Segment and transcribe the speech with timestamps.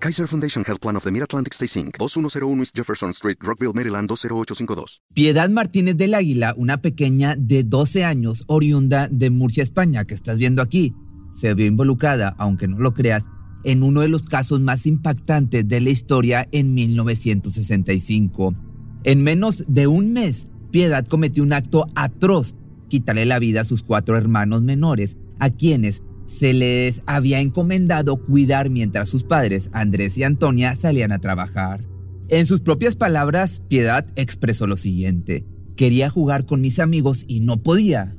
[0.00, 4.08] Kaiser Foundation Health Plan of the Mid-Atlantic Stay Inc., 2101 East Jefferson Street, Rockville, Maryland,
[4.08, 5.00] 20852.
[5.12, 10.38] Piedad Martínez del Águila, una pequeña de 12 años, oriunda de Murcia, España, que estás
[10.38, 10.94] viendo aquí,
[11.32, 13.24] se vio involucrada, aunque no lo creas,
[13.64, 18.54] en uno de los casos más impactantes de la historia en 1965.
[19.02, 22.54] En menos de un mes, Piedad cometió un acto atroz,
[22.88, 28.70] quitarle la vida a sus cuatro hermanos menores, a quienes se les había encomendado cuidar
[28.70, 31.80] mientras sus padres, Andrés y Antonia, salían a trabajar.
[32.28, 37.56] En sus propias palabras, Piedad expresó lo siguiente, quería jugar con mis amigos y no
[37.56, 38.14] podía.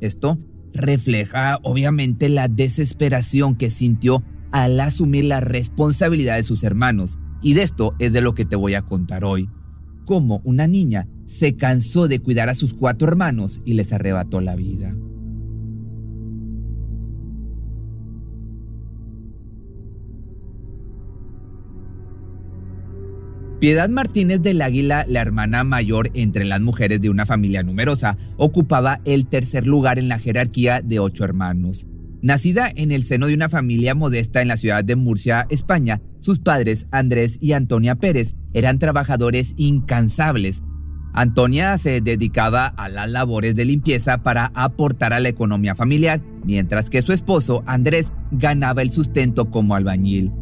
[0.00, 0.38] Esto
[0.72, 7.18] refleja obviamente la desesperación que sintió al asumir la responsabilidad de sus hermanos.
[7.42, 9.48] Y de esto es de lo que te voy a contar hoy.
[10.06, 14.56] Cómo una niña se cansó de cuidar a sus cuatro hermanos y les arrebató la
[14.56, 14.96] vida.
[23.60, 29.02] Piedad Martínez del Águila, la hermana mayor entre las mujeres de una familia numerosa, ocupaba
[29.04, 31.86] el tercer lugar en la jerarquía de ocho hermanos.
[32.22, 36.38] Nacida en el seno de una familia modesta en la ciudad de Murcia, España, sus
[36.38, 40.62] padres, Andrés y Antonia Pérez, eran trabajadores incansables.
[41.12, 46.88] Antonia se dedicaba a las labores de limpieza para aportar a la economía familiar, mientras
[46.88, 50.32] que su esposo, Andrés, ganaba el sustento como albañil.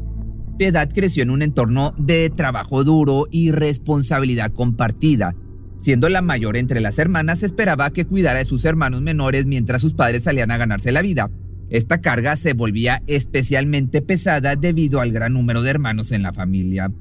[0.58, 5.36] Piedad creció en un entorno de trabajo duro y responsabilidad compartida.
[5.80, 9.94] Siendo la mayor entre las hermanas, esperaba que cuidara de sus hermanos menores mientras sus
[9.94, 11.30] padres salían a ganarse la vida.
[11.70, 16.92] Esta carga se volvía especialmente pesada debido al gran número de hermanos en la familia.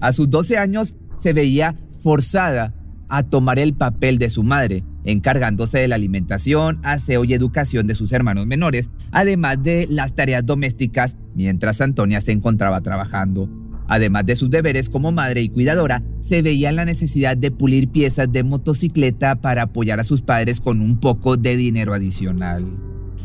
[0.00, 2.74] A sus 12 años se veía forzada
[3.08, 7.94] a tomar el papel de su madre, encargándose de la alimentación, aseo y educación de
[7.94, 13.48] sus hermanos menores, además de las tareas domésticas mientras Antonia se encontraba trabajando.
[13.88, 18.30] Además de sus deberes como madre y cuidadora, se veía la necesidad de pulir piezas
[18.30, 22.64] de motocicleta para apoyar a sus padres con un poco de dinero adicional.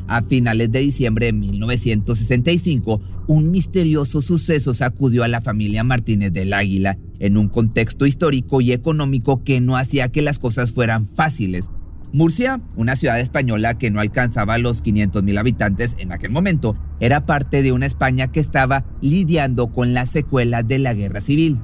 [0.07, 6.53] A finales de diciembre de 1965, un misterioso suceso sacudió a la familia Martínez del
[6.53, 11.71] Águila en un contexto histórico y económico que no hacía que las cosas fueran fáciles.
[12.13, 17.61] Murcia, una ciudad española que no alcanzaba los 500.000 habitantes en aquel momento, era parte
[17.61, 21.59] de una España que estaba lidiando con las secuelas de la guerra civil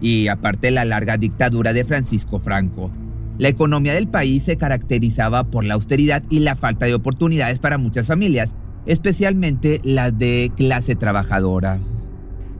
[0.00, 2.92] y aparte la larga dictadura de Francisco Franco.
[3.38, 7.76] La economía del país se caracterizaba por la austeridad y la falta de oportunidades para
[7.76, 8.54] muchas familias,
[8.86, 11.78] especialmente las de clase trabajadora.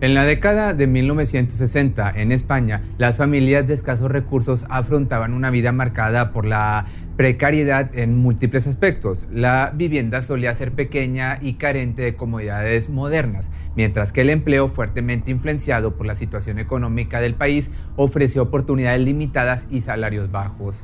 [0.03, 5.73] En la década de 1960 en España, las familias de escasos recursos afrontaban una vida
[5.73, 6.85] marcada por la
[7.17, 9.27] precariedad en múltiples aspectos.
[9.33, 15.31] La vivienda solía ser pequeña y carente de comodidades modernas, mientras que el empleo fuertemente
[15.31, 20.77] influenciado por la situación económica del país ofreció oportunidades limitadas y salarios bajos.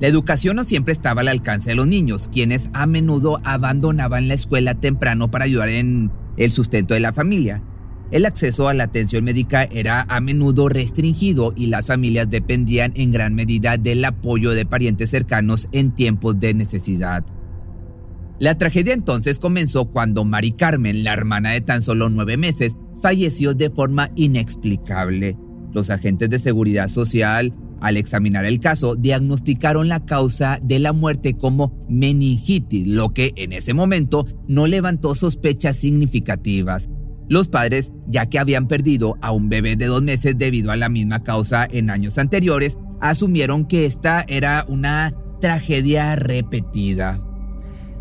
[0.00, 4.34] La educación no siempre estaba al alcance de los niños, quienes a menudo abandonaban la
[4.34, 7.62] escuela temprano para ayudar en el sustento de la familia.
[8.10, 13.12] El acceso a la atención médica era a menudo restringido y las familias dependían en
[13.12, 17.24] gran medida del apoyo de parientes cercanos en tiempos de necesidad.
[18.38, 23.54] La tragedia entonces comenzó cuando Mari Carmen, la hermana de tan solo nueve meses, falleció
[23.54, 25.36] de forma inexplicable.
[25.72, 31.34] Los agentes de seguridad social, al examinar el caso, diagnosticaron la causa de la muerte
[31.34, 36.88] como meningitis, lo que en ese momento no levantó sospechas significativas.
[37.28, 40.88] Los padres, ya que habían perdido a un bebé de dos meses debido a la
[40.88, 47.18] misma causa en años anteriores, asumieron que esta era una tragedia repetida.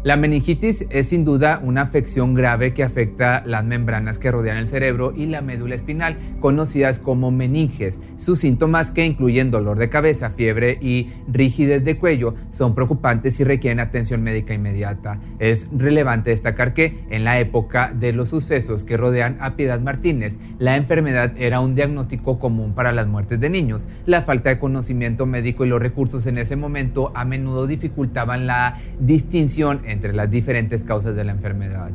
[0.03, 4.67] La meningitis es sin duda una afección grave que afecta las membranas que rodean el
[4.67, 8.01] cerebro y la médula espinal, conocidas como meninges.
[8.17, 13.45] Sus síntomas, que incluyen dolor de cabeza, fiebre y rigidez de cuello, son preocupantes y
[13.45, 15.21] requieren atención médica inmediata.
[15.39, 20.37] Es relevante destacar que en la época de los sucesos que rodean a Piedad Martínez,
[20.59, 23.87] la enfermedad era un diagnóstico común para las muertes de niños.
[24.05, 28.81] La falta de conocimiento médico y los recursos en ese momento a menudo dificultaban la
[28.99, 31.91] distinción entre las diferentes causas de la enfermedad.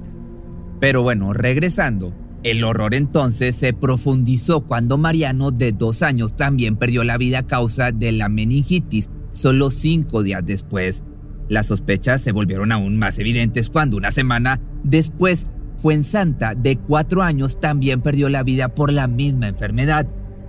[0.80, 7.04] Pero bueno, regresando, el horror entonces se profundizó cuando Mariano, de dos años, también perdió
[7.04, 11.04] la vida a causa de la meningitis, solo cinco días después.
[11.48, 15.46] Las sospechas se volvieron aún más evidentes cuando una semana después
[15.78, 20.08] Fuensanta, de cuatro años, también perdió la vida por la misma enfermedad.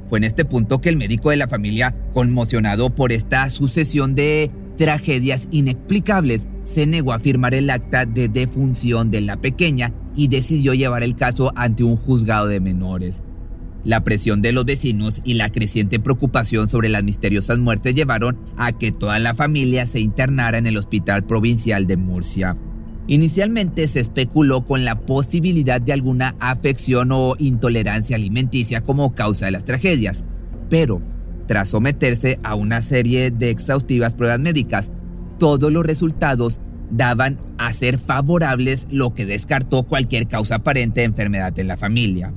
[0.10, 4.50] Fue en este punto que el médico de la familia, conmocionado por esta sucesión de
[4.76, 10.74] tragedias inexplicables, se negó a firmar el acta de defunción de la pequeña y decidió
[10.74, 13.24] llevar el caso ante un juzgado de menores.
[13.84, 18.74] La presión de los vecinos y la creciente preocupación sobre las misteriosas muertes llevaron a
[18.74, 22.56] que toda la familia se internara en el Hospital Provincial de Murcia.
[23.08, 29.54] Inicialmente se especuló con la posibilidad de alguna afección o intolerancia alimenticia como causa de
[29.54, 30.26] las tragedias,
[30.70, 31.02] pero
[31.48, 34.92] tras someterse a una serie de exhaustivas pruebas médicas,
[35.40, 36.60] todos los resultados
[36.92, 42.34] daban a ser favorables, lo que descartó cualquier causa aparente de enfermedad en la familia.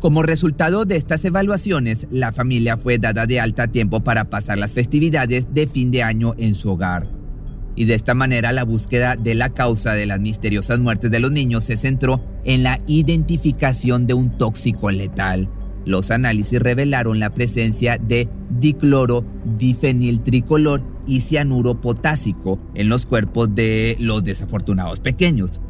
[0.00, 4.74] Como resultado de estas evaluaciones, la familia fue dada de alta tiempo para pasar las
[4.74, 7.16] festividades de fin de año en su hogar
[7.76, 11.30] y de esta manera la búsqueda de la causa de las misteriosas muertes de los
[11.30, 15.48] niños se centró en la identificación de un tóxico letal.
[15.84, 19.24] Los análisis revelaron la presencia de dicloro,
[19.56, 25.60] difeniltricolor y cianuro potásico en los cuerpos de los desafortunados pequeños.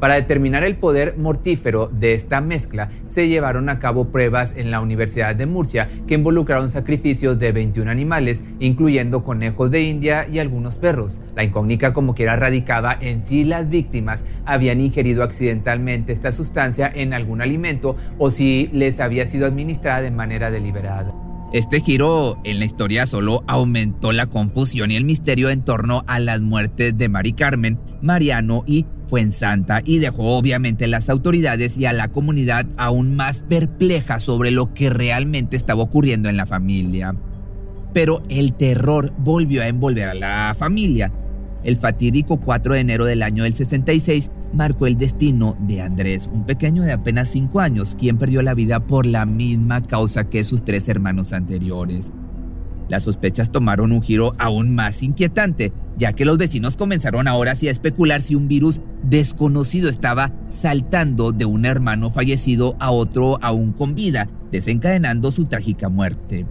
[0.00, 4.80] Para determinar el poder mortífero de esta mezcla, se llevaron a cabo pruebas en la
[4.80, 10.76] Universidad de Murcia que involucraron sacrificios de 21 animales, incluyendo conejos de India y algunos
[10.76, 11.20] perros.
[11.34, 17.12] La incógnita como quiera radicaba en si las víctimas habían ingerido accidentalmente esta sustancia en
[17.12, 21.27] algún alimento o si les había sido administrada de manera deliberada.
[21.50, 26.20] Este giro en la historia solo aumentó la confusión y el misterio en torno a
[26.20, 31.86] las muertes de Mari Carmen, Mariano y Fuensanta y dejó obviamente a las autoridades y
[31.86, 37.14] a la comunidad aún más perpleja sobre lo que realmente estaba ocurriendo en la familia.
[37.94, 41.14] Pero el terror volvió a envolver a la familia.
[41.64, 46.44] El fatídico 4 de enero del año del 66 marcó el destino de Andrés, un
[46.44, 50.64] pequeño de apenas 5 años, quien perdió la vida por la misma causa que sus
[50.64, 52.12] tres hermanos anteriores.
[52.88, 57.68] Las sospechas tomaron un giro aún más inquietante, ya que los vecinos comenzaron ahora sí
[57.68, 63.72] a especular si un virus desconocido estaba saltando de un hermano fallecido a otro aún
[63.72, 66.46] con vida, desencadenando su trágica muerte.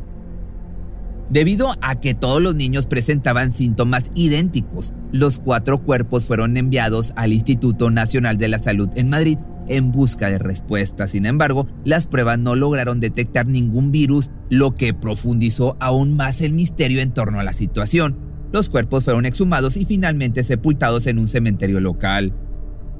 [1.29, 7.33] Debido a que todos los niños presentaban síntomas idénticos, los cuatro cuerpos fueron enviados al
[7.33, 9.37] Instituto Nacional de la Salud en Madrid
[9.67, 11.11] en busca de respuestas.
[11.11, 16.53] Sin embargo, las pruebas no lograron detectar ningún virus, lo que profundizó aún más el
[16.53, 18.17] misterio en torno a la situación.
[18.53, 22.33] Los cuerpos fueron exhumados y finalmente sepultados en un cementerio local.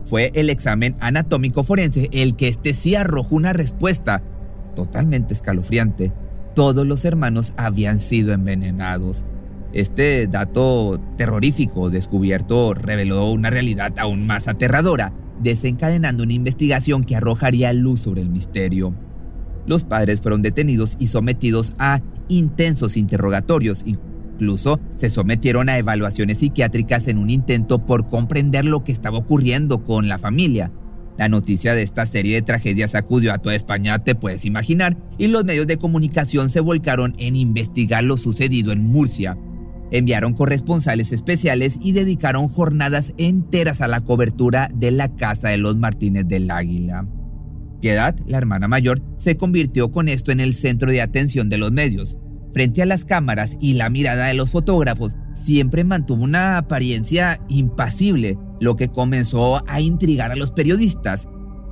[0.03, 4.21] Fue el examen anatómico forense el que este sí arrojó una respuesta
[4.75, 6.11] totalmente escalofriante
[6.57, 9.23] todos los hermanos habían sido envenenados.
[9.73, 17.71] Este dato terrorífico descubierto reveló una realidad aún más aterradora, desencadenando una investigación que arrojaría
[17.73, 18.91] luz sobre el misterio.
[19.67, 27.07] Los padres fueron detenidos y sometidos a intensos interrogatorios, incluso se sometieron a evaluaciones psiquiátricas
[27.07, 30.71] en un intento por comprender lo que estaba ocurriendo con la familia.
[31.17, 35.27] La noticia de esta serie de tragedias sacudió a toda España, te puedes imaginar, y
[35.27, 39.37] los medios de comunicación se volcaron en investigar lo sucedido en Murcia.
[39.89, 45.77] Enviaron corresponsales especiales y dedicaron jornadas enteras a la cobertura de la casa de los
[45.77, 47.07] Martínez del Águila.
[47.81, 51.71] Piedad, la hermana mayor, se convirtió con esto en el centro de atención de los
[51.71, 52.17] medios.
[52.51, 58.37] Frente a las cámaras y la mirada de los fotógrafos, siempre mantuvo una apariencia impasible,
[58.59, 61.27] lo que comenzó a intrigar a los periodistas.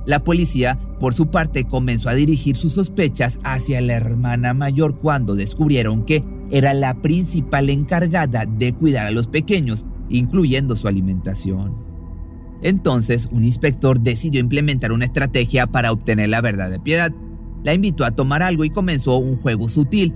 [0.06, 5.34] La policía, por su parte, comenzó a dirigir sus sospechas hacia la hermana mayor cuando
[5.34, 11.74] descubrieron que era la principal encargada de cuidar a los pequeños, incluyendo su alimentación.
[12.62, 17.12] Entonces, un inspector decidió implementar una estrategia para obtener la verdad de piedad.
[17.64, 20.14] La invitó a tomar algo y comenzó un juego sutil.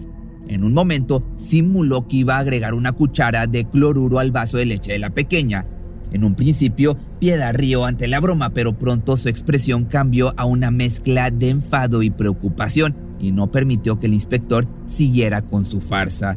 [0.49, 4.67] En un momento, simuló que iba a agregar una cuchara de cloruro al vaso de
[4.67, 5.67] leche de la pequeña
[6.13, 10.71] en un principio, Piedad rió ante la broma, pero pronto su expresión cambió a una
[10.71, 16.37] mezcla de enfado y preocupación y no permitió que el inspector siguiera con su farsa.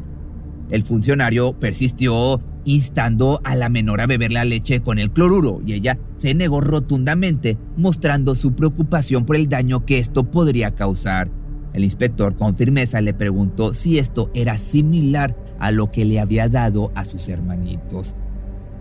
[0.70, 5.74] El funcionario persistió instando a la menor a beber la leche con el cloruro y
[5.74, 11.32] ella se negó rotundamente, mostrando su preocupación por el daño que esto podría causar.
[11.74, 16.48] El inspector con firmeza le preguntó si esto era similar a lo que le había
[16.48, 18.16] dado a sus hermanitos.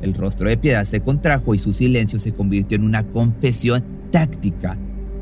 [0.03, 4.77] El rostro de Piedad se contrajo y su silencio se convirtió en una confesión táctica.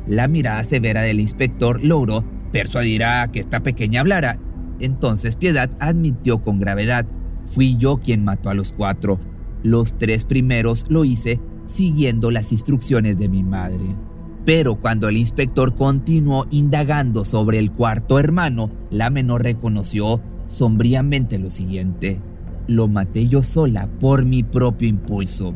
[0.07, 4.39] La mirada severa del inspector logró persuadir a que esta pequeña hablara.
[4.79, 7.05] Entonces Piedad admitió con gravedad,
[7.45, 9.19] Fui yo quien mató a los cuatro.
[9.63, 13.95] Los tres primeros lo hice siguiendo las instrucciones de mi madre.
[14.45, 21.51] Pero cuando el inspector continuó indagando sobre el cuarto hermano, la menor reconoció sombríamente lo
[21.51, 22.19] siguiente.
[22.67, 25.55] Lo maté yo sola por mi propio impulso.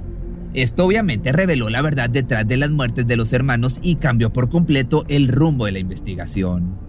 [0.54, 4.50] Esto obviamente reveló la verdad detrás de las muertes de los hermanos y cambió por
[4.50, 6.86] completo el rumbo de la investigación.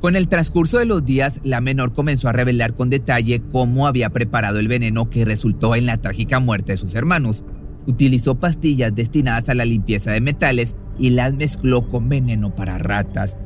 [0.00, 4.10] Con el transcurso de los días, la menor comenzó a revelar con detalle cómo había
[4.10, 7.44] preparado el veneno que resultó en la trágica muerte de sus hermanos.
[7.86, 13.36] Utilizó pastillas destinadas a la limpieza de metales y las mezcló con veneno para ratas.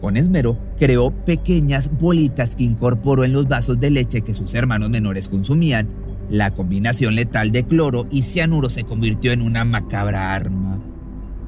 [0.00, 4.90] Con esmero, creó pequeñas bolitas que incorporó en los vasos de leche que sus hermanos
[4.90, 5.88] menores consumían
[6.30, 10.78] la combinación letal de cloro y cianuro se convirtió en una macabra arma.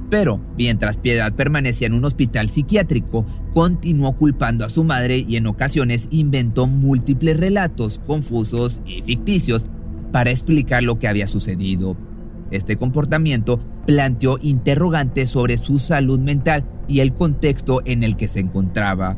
[0.09, 5.47] Pero, mientras Piedad permanecía en un hospital psiquiátrico, continuó culpando a su madre y en
[5.47, 9.67] ocasiones inventó múltiples relatos confusos y ficticios
[10.11, 11.97] para explicar lo que había sucedido.
[12.51, 18.41] Este comportamiento planteó interrogantes sobre su salud mental y el contexto en el que se
[18.41, 19.17] encontraba.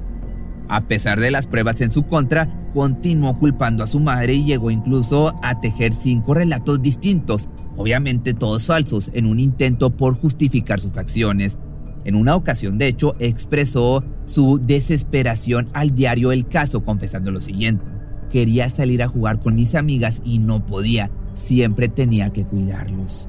[0.68, 4.70] A pesar de las pruebas en su contra, continuó culpando a su madre y llegó
[4.70, 10.96] incluso a tejer cinco relatos distintos, obviamente todos falsos, en un intento por justificar sus
[10.98, 11.58] acciones.
[12.04, 17.84] En una ocasión, de hecho, expresó su desesperación al diario El Caso, confesando lo siguiente.
[18.30, 23.28] Quería salir a jugar con mis amigas y no podía, siempre tenía que cuidarlos.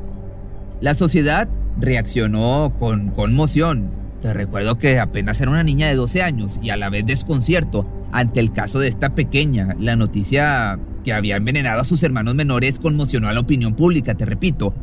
[0.82, 1.48] La sociedad
[1.80, 3.90] reaccionó con conmoción,
[4.24, 7.86] te recuerdo que apenas era una niña de 12 años y a la vez desconcierto
[8.14, 9.76] ante el caso de esta pequeña.
[9.82, 14.24] La noticia que había envenenado a sus hermanos menores conmocionó a la opinión pública, te
[14.24, 14.74] repito.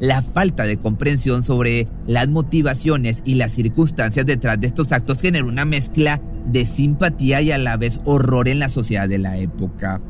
[0.00, 5.48] La falta de comprensión sobre las motivaciones y las circunstancias detrás de estos actos generó
[5.48, 10.02] una mezcla de simpatía y a la vez horror en la sociedad de la época.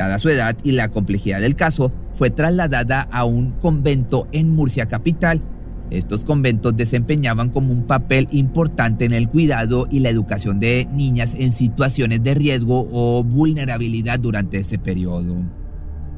[0.00, 4.86] Dada su edad y la complejidad del caso, fue trasladada a un convento en Murcia
[4.86, 5.42] capital
[5.90, 11.34] estos conventos desempeñaban como un papel importante en el cuidado y la educación de niñas
[11.36, 15.36] en situaciones de riesgo o vulnerabilidad durante ese periodo.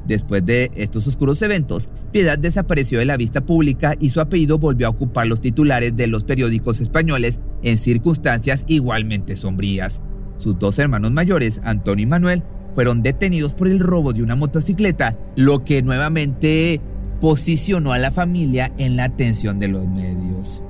[0.06, 4.88] Después de estos oscuros eventos, Piedad desapareció de la vista pública y su apellido volvió
[4.88, 10.02] a ocupar los titulares de los periódicos españoles en circunstancias igualmente sombrías.
[10.36, 12.42] Sus dos hermanos mayores, Antonio y Manuel,
[12.74, 16.80] fueron detenidos por el robo de una motocicleta, lo que nuevamente
[17.20, 20.62] posicionó a la familia en la atención de los medios.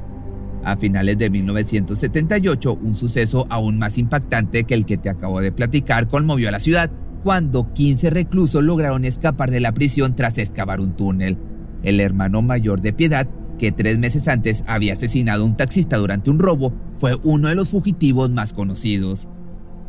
[0.65, 5.51] A finales de 1978, un suceso aún más impactante que el que te acabo de
[5.51, 6.91] platicar conmovió a la ciudad,
[7.25, 11.37] cuando 15 reclusos lograron escapar de la prisión tras excavar un túnel.
[11.83, 13.27] El hermano mayor de Piedad,
[13.59, 17.55] que tres meses antes había asesinado a un taxista durante un robo, fue uno de
[17.55, 19.29] los fugitivos más conocidos.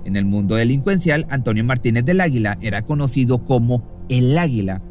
[0.06, 4.82] En el mundo delincuencial, Antonio Martínez del Águila era conocido como el Águila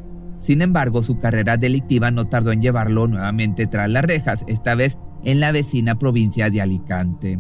[0.43, 4.99] sin embargo, su carrera delictiva no tardó en llevarlo nuevamente tras las rejas, esta vez
[5.25, 7.39] en la vecina provincia de Alicante.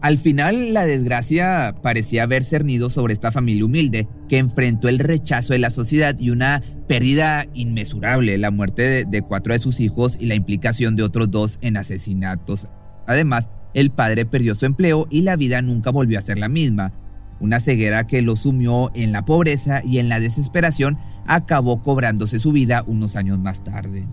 [0.00, 5.52] Al final, la desgracia parecía haber cernido sobre esta familia humilde, que enfrentó el rechazo
[5.52, 10.24] de la sociedad y una pérdida inmesurable, la muerte de, cuatro de sus hijos y
[10.24, 12.68] la implicación de otros dos en asesinatos.
[13.06, 16.92] Además, el padre perdió su empleo y la vida nunca volvió a ser la misma.
[17.40, 22.52] Una ceguera que lo sumió en la pobreza y en la desesperación acabó cobrándose su
[22.52, 24.06] vida unos años más tarde.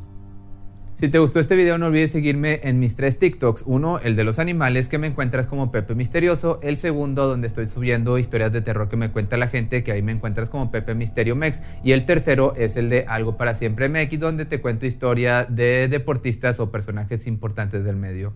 [1.02, 3.64] Si te gustó este video no olvides seguirme en mis tres TikToks.
[3.66, 6.60] Uno, el de los animales que me encuentras como Pepe Misterioso.
[6.62, 10.04] El segundo, donde estoy subiendo historias de terror que me cuenta la gente, que ahí
[10.04, 11.60] me encuentras como Pepe Misterio Mex.
[11.84, 15.88] Y el tercero es el de Algo para Siempre MX, donde te cuento historia de
[15.88, 18.36] deportistas o personajes importantes del medio.